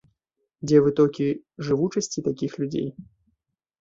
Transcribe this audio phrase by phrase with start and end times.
[0.69, 1.27] Дзе вытокі
[1.67, 2.87] жывучасці такіх людзей?